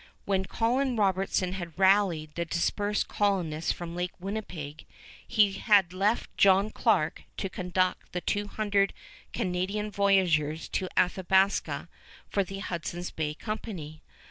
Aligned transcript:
When 0.25 0.45
Colin 0.45 0.95
Robertson 0.95 1.51
had 1.53 1.77
rallied 1.77 2.33
the 2.33 2.43
dispersed 2.43 3.07
colonists 3.07 3.71
from 3.71 3.95
Lake 3.95 4.13
Winnipeg, 4.19 4.87
he 5.27 5.51
had 5.53 5.93
left 5.93 6.35
John 6.37 6.71
Clarke 6.71 7.21
to 7.37 7.49
conduct 7.49 8.11
the 8.11 8.21
two 8.21 8.47
hundred 8.47 8.93
Canadian 9.31 9.91
voyageurs 9.91 10.67
to 10.69 10.89
Athabasca 10.99 11.87
for 12.27 12.43
the 12.43 12.57
Hudson's 12.57 13.11
Bay 13.11 13.35
Company. 13.35 14.01